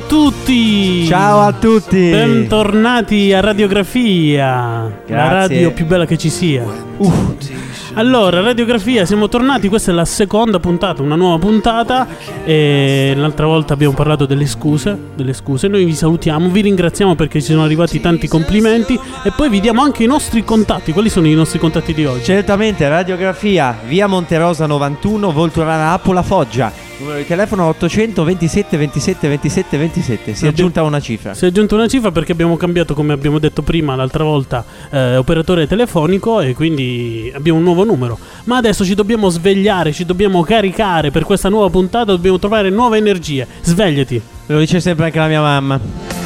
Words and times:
tutti! 0.00 1.04
Ciao 1.04 1.40
a 1.40 1.52
tutti! 1.52 2.08
Bentornati 2.08 3.34
a 3.34 3.40
Radiografia, 3.40 4.90
Grazie. 5.06 5.14
la 5.14 5.28
radio 5.28 5.72
più 5.72 5.84
bella 5.84 6.06
che 6.06 6.16
ci 6.16 6.30
sia. 6.30 6.64
Uh, 6.96 7.36
Allora, 7.92 8.40
Radiografia, 8.40 9.04
siamo 9.04 9.28
tornati, 9.28 9.68
questa 9.68 9.90
è 9.90 9.94
la 9.94 10.06
seconda 10.06 10.58
puntata, 10.58 11.02
una 11.02 11.16
nuova 11.16 11.36
puntata 11.36 12.06
e 12.44 13.12
l'altra 13.14 13.44
volta 13.44 13.74
abbiamo 13.74 13.92
parlato 13.92 14.24
delle 14.24 14.46
scuse, 14.46 14.98
delle 15.14 15.34
scuse. 15.34 15.68
Noi 15.68 15.84
vi 15.84 15.94
salutiamo, 15.94 16.48
vi 16.48 16.62
ringraziamo 16.62 17.14
perché 17.14 17.42
ci 17.42 17.50
sono 17.50 17.62
arrivati 17.62 18.00
tanti 18.00 18.26
complimenti 18.26 18.98
e 19.22 19.32
poi 19.36 19.50
vi 19.50 19.60
diamo 19.60 19.82
anche 19.82 20.02
i 20.02 20.06
nostri 20.06 20.44
contatti. 20.44 20.92
Quali 20.92 21.10
sono 21.10 21.26
i 21.26 21.34
nostri 21.34 21.58
contatti 21.58 21.92
di 21.92 22.06
oggi? 22.06 22.24
certamente 22.24 22.88
radiografia 22.88 23.78
via 23.86 24.06
Monterosa 24.06 24.64
91 24.64 25.30
Volturana 25.30 25.92
Appola 25.92 26.22
Foggia. 26.22 26.87
Numero 26.98 27.18
di 27.18 27.26
telefono 27.26 27.64
800 27.66 28.24
27 28.24 28.76
27 28.76 29.28
27 29.28 29.78
27. 29.78 30.34
Si 30.34 30.44
è 30.44 30.48
aggiunta 30.48 30.82
una 30.82 30.98
cifra. 30.98 31.32
Si 31.32 31.44
è 31.44 31.48
aggiunta 31.48 31.76
una 31.76 31.86
cifra 31.86 32.10
perché 32.10 32.32
abbiamo 32.32 32.56
cambiato, 32.56 32.94
come 32.94 33.12
abbiamo 33.12 33.38
detto 33.38 33.62
prima, 33.62 33.94
l'altra 33.94 34.24
volta, 34.24 34.64
eh, 34.90 35.16
operatore 35.16 35.68
telefonico 35.68 36.40
e 36.40 36.54
quindi 36.54 37.30
abbiamo 37.32 37.58
un 37.58 37.64
nuovo 37.64 37.84
numero. 37.84 38.18
Ma 38.44 38.56
adesso 38.56 38.84
ci 38.84 38.96
dobbiamo 38.96 39.28
svegliare, 39.28 39.92
ci 39.92 40.04
dobbiamo 40.04 40.42
caricare 40.42 41.12
per 41.12 41.22
questa 41.22 41.48
nuova 41.48 41.70
puntata, 41.70 42.06
dobbiamo 42.06 42.40
trovare 42.40 42.68
nuove 42.68 42.98
energie. 42.98 43.46
Svegliati. 43.62 44.20
Lo 44.46 44.58
dice 44.58 44.80
sempre 44.80 45.04
anche 45.04 45.18
la 45.18 45.28
mia 45.28 45.40
mamma. 45.40 46.17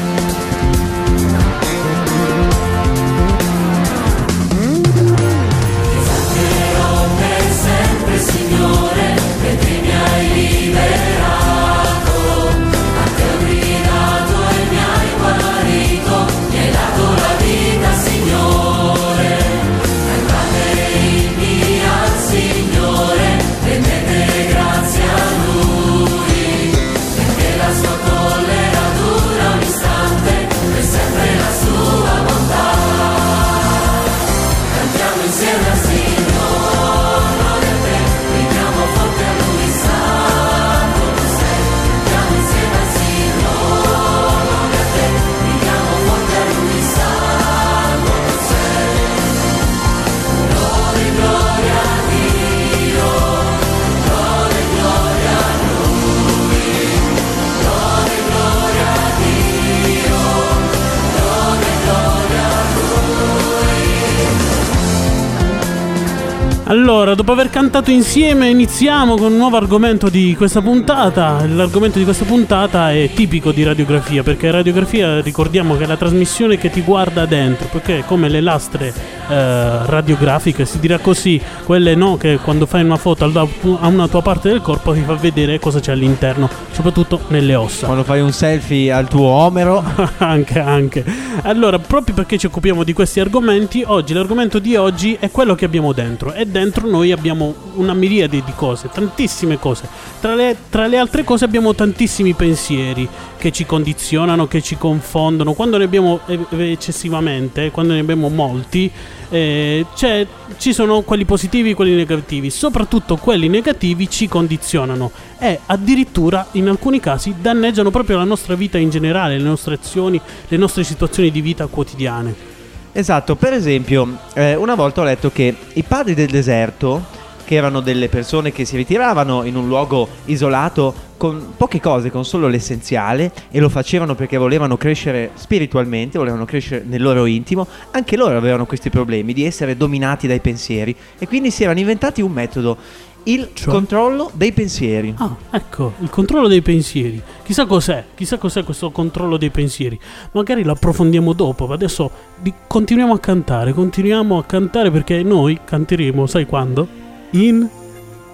Allora, 66.72 67.14
dopo 67.14 67.32
aver 67.32 67.50
cantato 67.50 67.90
insieme, 67.90 68.48
iniziamo 68.48 69.16
con 69.16 69.32
un 69.32 69.36
nuovo 69.36 69.58
argomento 69.58 70.08
di 70.08 70.34
questa 70.34 70.62
puntata. 70.62 71.46
L'argomento 71.46 71.98
di 71.98 72.04
questa 72.04 72.24
puntata 72.24 72.90
è 72.90 73.10
tipico 73.12 73.52
di 73.52 73.62
radiografia, 73.62 74.22
perché 74.22 74.50
radiografia 74.50 75.20
ricordiamo 75.20 75.76
che 75.76 75.84
è 75.84 75.86
la 75.86 75.98
trasmissione 75.98 76.56
che 76.56 76.70
ti 76.70 76.80
guarda 76.80 77.26
dentro, 77.26 77.68
perché 77.70 78.04
come 78.06 78.30
le 78.30 78.40
lastre 78.40 78.86
eh, 79.28 79.84
radiografiche, 79.84 80.64
si 80.64 80.78
dirà 80.78 80.96
così, 80.96 81.38
quelle 81.66 81.94
no, 81.94 82.16
che 82.16 82.38
quando 82.42 82.64
fai 82.64 82.82
una 82.82 82.96
foto 82.96 83.26
a 83.26 83.86
una 83.86 84.08
tua 84.08 84.22
parte 84.22 84.48
del 84.48 84.62
corpo 84.62 84.94
ti 84.94 85.02
fa 85.02 85.12
vedere 85.12 85.58
cosa 85.58 85.78
c'è 85.78 85.92
all'interno, 85.92 86.48
soprattutto 86.70 87.20
nelle 87.28 87.54
ossa. 87.54 87.84
Quando 87.84 88.02
fai 88.02 88.22
un 88.22 88.32
selfie 88.32 88.90
al 88.90 89.08
tuo 89.08 89.26
omero. 89.26 89.84
anche, 90.16 90.58
anche. 90.58 91.04
Allora, 91.42 91.78
proprio 91.78 92.14
perché 92.14 92.38
ci 92.38 92.46
occupiamo 92.46 92.82
di 92.82 92.94
questi 92.94 93.20
argomenti, 93.20 93.84
oggi 93.86 94.14
l'argomento 94.14 94.58
di 94.58 94.74
oggi 94.74 95.18
è 95.20 95.30
quello 95.30 95.54
che 95.54 95.66
abbiamo 95.66 95.92
dentro. 95.92 96.32
E 96.32 96.46
dentro 96.46 96.60
noi 96.84 97.12
abbiamo 97.12 97.54
una 97.74 97.94
miriade 97.94 98.42
di 98.44 98.52
cose, 98.54 98.88
tantissime 98.92 99.58
cose. 99.58 99.88
Tra 100.20 100.34
le, 100.34 100.56
tra 100.68 100.86
le 100.86 100.98
altre 100.98 101.24
cose 101.24 101.44
abbiamo 101.44 101.74
tantissimi 101.74 102.34
pensieri 102.34 103.08
che 103.38 103.50
ci 103.50 103.66
condizionano, 103.66 104.46
che 104.46 104.62
ci 104.62 104.76
confondono. 104.76 105.52
Quando 105.54 105.78
ne 105.78 105.84
abbiamo 105.84 106.20
eccessivamente, 106.50 107.70
quando 107.70 107.94
ne 107.94 108.00
abbiamo 108.00 108.28
molti, 108.28 108.90
eh, 109.30 109.86
c'è- 109.94 110.26
ci 110.58 110.72
sono 110.72 111.00
quelli 111.02 111.24
positivi 111.24 111.70
e 111.70 111.74
quelli 111.74 111.94
negativi. 111.94 112.50
Soprattutto 112.50 113.16
quelli 113.16 113.48
negativi 113.48 114.08
ci 114.08 114.28
condizionano 114.28 115.10
e 115.38 115.58
addirittura 115.66 116.46
in 116.52 116.68
alcuni 116.68 117.00
casi 117.00 117.34
danneggiano 117.40 117.90
proprio 117.90 118.18
la 118.18 118.24
nostra 118.24 118.54
vita 118.54 118.78
in 118.78 118.90
generale, 118.90 119.38
le 119.38 119.44
nostre 119.44 119.74
azioni, 119.74 120.20
le 120.48 120.56
nostre 120.56 120.84
situazioni 120.84 121.30
di 121.30 121.40
vita 121.40 121.66
quotidiane. 121.66 122.51
Esatto, 122.94 123.36
per 123.36 123.54
esempio, 123.54 124.18
eh, 124.34 124.54
una 124.54 124.74
volta 124.74 125.00
ho 125.00 125.04
letto 125.04 125.30
che 125.30 125.56
i 125.72 125.82
padri 125.82 126.12
del 126.12 126.28
deserto, 126.28 127.02
che 127.42 127.54
erano 127.54 127.80
delle 127.80 128.10
persone 128.10 128.52
che 128.52 128.66
si 128.66 128.76
ritiravano 128.76 129.44
in 129.44 129.56
un 129.56 129.66
luogo 129.66 130.06
isolato 130.26 131.10
con 131.16 131.54
poche 131.56 131.80
cose, 131.80 132.10
con 132.10 132.26
solo 132.26 132.48
l'essenziale, 132.48 133.32
e 133.50 133.60
lo 133.60 133.70
facevano 133.70 134.14
perché 134.14 134.36
volevano 134.36 134.76
crescere 134.76 135.30
spiritualmente, 135.34 136.18
volevano 136.18 136.44
crescere 136.44 136.84
nel 136.86 137.00
loro 137.00 137.24
intimo, 137.24 137.66
anche 137.92 138.14
loro 138.14 138.36
avevano 138.36 138.66
questi 138.66 138.90
problemi 138.90 139.32
di 139.32 139.46
essere 139.46 139.74
dominati 139.74 140.26
dai 140.26 140.40
pensieri 140.40 140.94
e 141.18 141.26
quindi 141.26 141.50
si 141.50 141.62
erano 141.62 141.78
inventati 141.78 142.20
un 142.20 142.32
metodo, 142.32 142.76
il 143.24 143.50
Cioè? 143.52 143.72
controllo 143.72 144.30
dei 144.34 144.52
pensieri. 144.52 145.14
Ah, 145.18 145.34
ecco, 145.50 145.92
il 146.00 146.10
controllo 146.10 146.48
dei 146.48 146.62
pensieri. 146.62 147.20
Chissà 147.44 147.66
cos'è, 147.66 148.04
chissà 148.14 148.38
cos'è 148.38 148.64
questo 148.64 148.90
controllo 148.90 149.36
dei 149.36 149.50
pensieri. 149.50 149.98
Magari 150.32 150.62
lo 150.62 150.72
approfondiamo 150.72 151.32
dopo, 151.32 151.66
ma 151.66 151.74
adesso 151.74 152.10
di- 152.40 152.52
continuiamo 152.66 153.12
a 153.14 153.18
cantare, 153.18 153.72
continuiamo 153.72 154.38
a 154.38 154.44
cantare 154.44 154.90
perché 154.90 155.22
noi 155.22 155.58
canteremo, 155.64 156.26
sai 156.26 156.46
quando? 156.46 156.86
In... 157.30 157.68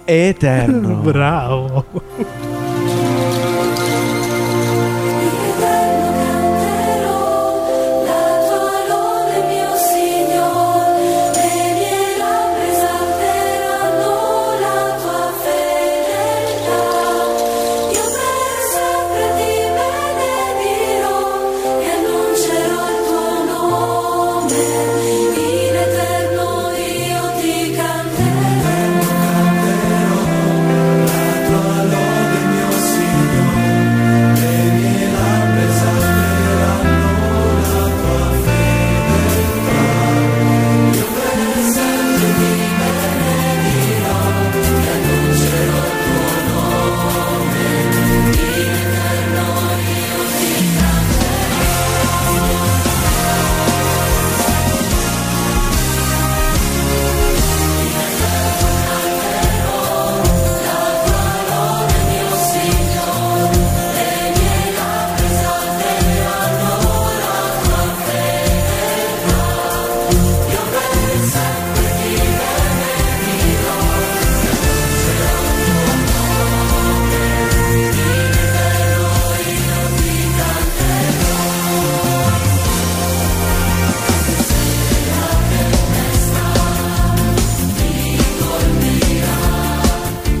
Eterno. 0.05 0.95
Bravo. 1.05 1.85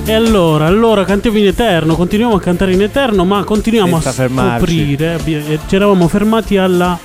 E 0.09 0.13
allora, 0.13 0.65
allora 0.65 1.05
cantiamo 1.05 1.37
in 1.37 1.45
eterno, 1.45 1.93
continuiamo 1.95 2.33
a 2.33 2.39
cantare 2.39 2.73
in 2.73 2.81
eterno, 2.81 3.25
ma 3.25 3.43
continuiamo 3.43 4.01
Senza 4.01 4.23
a 4.23 4.57
scoprire. 4.57 5.19
Ci 5.67 5.75
eravamo 5.75 6.07
fermati 6.07 6.57
al 6.57 6.97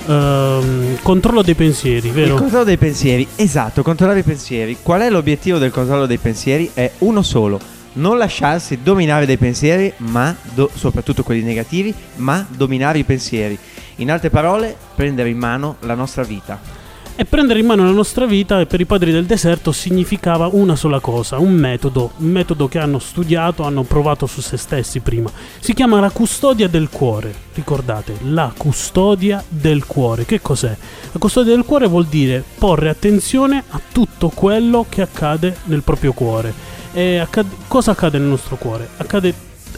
controllo 1.03 1.43
dei 1.43 1.53
pensieri, 1.53 2.07
Il 2.07 2.13
vero? 2.13 2.33
controllo 2.33 2.63
dei 2.63 2.77
pensieri, 2.77 3.27
esatto, 3.35 3.83
controllare 3.83 4.21
i 4.21 4.23
pensieri. 4.23 4.77
Qual 4.81 5.01
è 5.01 5.11
l'obiettivo 5.11 5.59
del 5.59 5.69
controllo 5.69 6.07
dei 6.07 6.17
pensieri? 6.17 6.71
È 6.73 6.93
uno 6.99 7.21
solo. 7.21 7.59
Non 7.93 8.17
lasciarsi 8.17 8.79
dominare 8.81 9.27
dai 9.27 9.37
pensieri, 9.37 9.93
ma 9.97 10.35
do- 10.55 10.71
soprattutto 10.73 11.21
quelli 11.21 11.43
negativi, 11.43 11.93
ma 12.15 12.43
dominare 12.49 12.97
i 12.97 13.03
pensieri. 13.03 13.55
In 13.97 14.09
altre 14.09 14.31
parole, 14.31 14.75
prendere 14.95 15.29
in 15.29 15.37
mano 15.37 15.75
la 15.81 15.93
nostra 15.93 16.23
vita. 16.23 16.59
E 17.17 17.23
prendere 17.23 17.59
in 17.59 17.65
mano 17.65 17.85
la 17.85 17.91
nostra 17.91 18.25
vita 18.25 18.65
per 18.65 18.81
i 18.81 18.85
padri 18.85 19.13
del 19.13 19.25
deserto 19.25 19.71
significava 19.71 20.49
una 20.51 20.75
sola 20.75 20.99
cosa, 20.99 21.37
un 21.37 21.53
metodo, 21.53 22.11
un 22.17 22.27
metodo 22.27 22.67
che 22.67 22.77
hanno 22.77 22.99
studiato, 22.99 23.63
hanno 23.63 23.83
provato 23.83 24.25
su 24.25 24.41
se 24.41 24.57
stessi 24.57 24.99
prima. 24.99 25.31
Si 25.59 25.73
chiama 25.73 26.01
la 26.01 26.09
custodia 26.09 26.67
del 26.67 26.89
cuore. 26.89 27.33
Ricordate, 27.53 28.17
la 28.23 28.51
custodia 28.57 29.41
del 29.47 29.85
cuore. 29.85 30.25
Che 30.25 30.41
cos'è? 30.41 30.75
La 31.13 31.17
custodia 31.17 31.53
del 31.53 31.63
cuore 31.63 31.87
vuol 31.87 32.05
dire 32.07 32.43
porre 32.57 32.89
attenzione 32.89 33.63
a 33.69 33.79
tutto 33.93 34.27
quello 34.27 34.85
che 34.89 35.01
accade 35.01 35.55
nel 35.65 35.83
proprio 35.83 36.11
cuore. 36.11 36.53
E 36.91 37.19
accad- 37.19 37.47
cosa 37.69 37.91
accade 37.91 38.17
nel 38.17 38.27
nostro 38.27 38.57
cuore? 38.57 38.89
Accade 38.97 39.33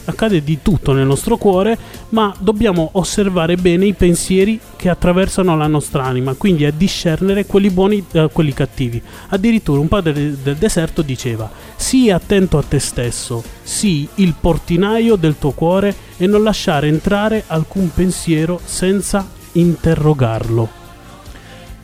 accade 0.07 0.44
di 0.44 0.59
tutto 0.62 0.94
nel 0.94 1.06
nostro 1.06 1.38
cuore, 1.38 1.77
ma 2.09 2.33
dobbiamo 2.39 2.89
osservare 2.94 3.56
bene 3.56 3.86
i 3.86 3.94
pensieri 3.94 4.59
che 4.75 4.89
attraversano 4.89 5.56
la 5.57 5.68
nostra 5.68 6.04
anima, 6.04 6.33
quindi 6.33 6.65
a 6.65 6.71
discernere 6.71 7.45
quelli 7.45 7.69
buoni 7.69 8.06
da 8.09 8.27
quelli 8.27 8.54
cattivi. 8.54 9.01
Addirittura 9.30 9.80
un 9.80 9.88
padre 9.88 10.13
de- 10.13 10.36
del 10.42 10.56
deserto 10.56 11.01
diceva: 11.01 11.50
Sii 11.75 12.12
attento 12.12 12.57
a 12.57 12.63
te 12.63 12.80
stesso, 12.80 13.44
sii 13.63 14.07
il 14.15 14.33
portinaio 14.39 15.15
del 15.15 15.38
tuo 15.38 15.51
cuore 15.51 15.95
e 16.18 16.25
non 16.27 16.44
lasciare 16.44 16.88
entrare 16.88 17.44
alcun 17.48 17.92
pensiero 17.94 18.59
senza 18.63 19.27
interrogarlo. 19.54 20.69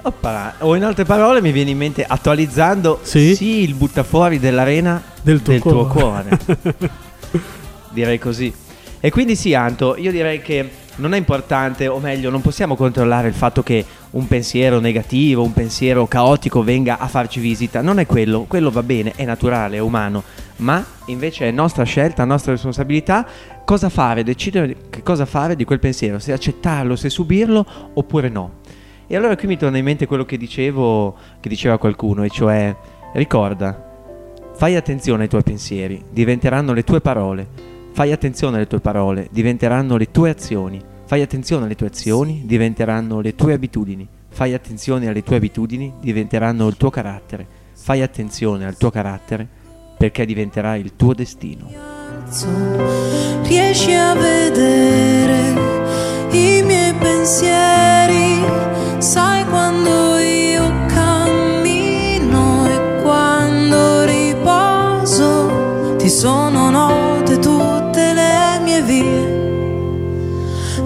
Oppala. 0.06 0.56
O 0.60 0.75
in 0.75 0.84
altre 0.84 1.06
parole 1.06 1.42
mi 1.42 1.52
viene 1.54 1.70
in 1.72 1.78
mente 1.78 2.04
attualizzando 2.04 3.00
Sì. 3.04 3.62
il 3.62 3.74
buttafuori 3.74 4.38
dell'arena 4.38 5.02
Del 5.22 5.42
tuo 5.42 5.58
tuo 5.60 5.88
cuore. 5.88 6.38
cuore. 6.38 6.92
direi 7.94 8.19
così. 8.19 8.54
E 9.00 9.12
quindi 9.12 9.36
sì, 9.36 9.54
Anto, 9.54 9.95
io 9.98 10.12
direi 10.12 10.42
che 10.42 10.69
non 10.95 11.13
è 11.13 11.18
importante, 11.18 11.88
o 11.88 12.00
meglio, 12.00 12.30
non 12.30 12.42
possiamo 12.42 12.75
controllare 12.75 13.28
il 13.28 13.34
fatto 13.34 13.63
che 13.63 13.84
un 14.12 14.28
pensiero 14.28 14.80
negativo, 14.80 15.44
un 15.44 15.54
pensiero 15.54 16.06
caotico 16.07 16.63
venga 16.63 17.00
a 17.00 17.07
farci 17.07 17.40
visita. 17.40 17.81
Non 17.81 18.00
è 18.00 18.06
quello, 18.06 18.45
quello 18.48 18.69
va 18.69 18.84
bene, 18.84 19.13
è 19.16 19.25
naturale, 19.25 19.78
è 19.78 19.80
umano. 19.80 20.24
Ma 20.57 20.86
invece 21.07 21.48
è 21.48 21.51
nostra 21.51 21.84
scelta, 21.84 22.24
nostra 22.25 22.51
responsabilità 22.51 23.28
cosa 23.66 23.90
fare, 23.90 24.24
decidere 24.24 24.75
che 24.89 25.01
cosa 25.01 25.25
fare 25.25 25.56
di 25.56 25.63
quel 25.63 25.80
pensiero, 25.80 26.19
se 26.19 26.31
accettarlo, 26.31 26.96
se 26.96 27.10
subirlo 27.10 27.66
oppure 27.94 28.30
no. 28.30 28.62
E 29.07 29.16
allora 29.16 29.36
qui 29.36 29.48
mi 29.48 29.57
torna 29.57 29.78
in 29.78 29.84
mente 29.84 30.06
quello 30.06 30.25
che 30.25 30.38
dicevo, 30.38 31.16
che 31.39 31.50
diceva 31.50 31.78
qualcuno, 31.78 32.24
e 32.24 32.30
cioè 32.30 32.74
ricorda, 33.13 33.92
fai 34.56 34.75
attenzione 34.75 35.24
ai 35.24 35.30
tuoi 35.30 35.44
pensieri, 35.44 36.04
diventeranno 36.10 36.72
le 36.72 36.84
tue 36.84 37.01
parole. 37.01 37.72
Fai 37.94 38.12
attenzione 38.12 38.56
alle 38.56 38.66
tue 38.66 38.80
parole, 38.80 39.28
diventeranno 39.30 39.98
le 39.98 40.10
tue 40.10 40.31
azioni. 40.31 40.81
Fai 41.06 41.22
attenzione 41.22 41.66
alle 41.66 41.75
tue 41.75 41.86
azioni, 41.86 42.42
diventeranno 42.44 43.22
le 43.22 43.36
tue 43.36 43.54
abitudini. 43.54 44.07
Fai 44.30 44.56
attenzione 44.56 45.07
alle 45.07 45.22
tue 45.22 45.36
abitudini, 45.36 45.94
diventeranno 46.01 46.68
il 46.68 46.75
tuo 46.75 46.90
carattere. 46.90 47.45
Fai 47.75 48.01
attenzione 48.01 48.66
al 48.66 48.78
tuo 48.78 48.90
carattere, 48.90 49.48
perché 49.95 50.25
diventerà 50.25 50.75
il 50.75 50.95
tuo 50.95 51.13
destino. 51.13 51.69
riesci 53.44 53.94
a 53.94 54.16
vedere 54.16 55.32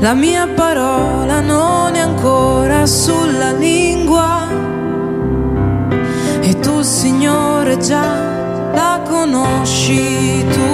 La 0.08 0.14
mia 0.14 0.48
parola 0.48 1.42
non 1.42 1.94
è 1.96 2.00
ancora 2.00 2.86
sulla 2.86 3.52
lingua 3.52 4.48
e 6.40 6.58
tu, 6.60 6.82
Signore, 6.82 7.78
già 7.78 8.72
la 8.72 9.02
conosci 9.04 10.46
tutta. 10.48 10.67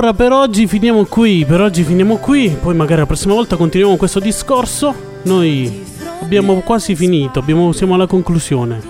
Allora 0.00 0.14
per 0.16 0.32
oggi 0.32 0.66
finiamo 0.66 1.04
qui, 1.04 1.44
per 1.46 1.60
oggi 1.60 1.82
finiamo 1.82 2.16
qui, 2.16 2.56
poi 2.58 2.74
magari 2.74 3.00
la 3.00 3.06
prossima 3.06 3.34
volta 3.34 3.56
continuiamo 3.56 3.96
questo 3.96 4.18
discorso. 4.18 4.94
Noi 5.24 5.84
abbiamo 6.22 6.60
quasi 6.60 6.96
finito, 6.96 7.38
abbiamo- 7.38 7.72
siamo 7.72 7.92
alla 7.94 8.06
conclusione. 8.06 8.80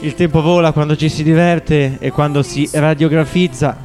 Il 0.00 0.16
tempo 0.16 0.42
vola 0.42 0.72
quando 0.72 0.96
ci 0.96 1.08
si 1.08 1.22
diverte 1.22 1.98
e 2.00 2.10
quando 2.10 2.42
si 2.42 2.68
radiografizza. 2.72 3.76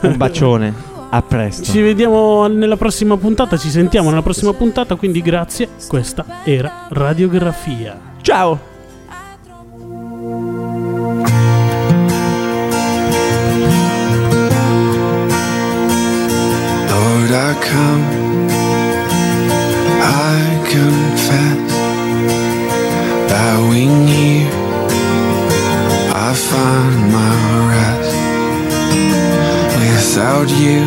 Un 0.00 0.16
bacione, 0.16 0.72
a 1.10 1.20
presto. 1.20 1.64
Ci 1.64 1.82
vediamo 1.82 2.46
nella 2.46 2.78
prossima 2.78 3.18
puntata, 3.18 3.58
ci 3.58 3.68
sentiamo 3.68 4.08
nella 4.08 4.22
prossima 4.22 4.54
puntata, 4.54 4.94
quindi 4.94 5.20
grazie. 5.20 5.68
Questa 5.86 6.24
era 6.44 6.86
Radiografia. 6.88 8.00
Ciao! 8.22 8.75
Come, 17.76 18.04
I 20.28 20.36
confess, 20.72 21.72
bowing 23.30 23.96
here, 24.14 24.50
I 26.26 26.30
find 26.48 26.98
my 27.16 27.36
rest. 27.72 28.14
Without 29.80 30.48
you, 30.62 30.80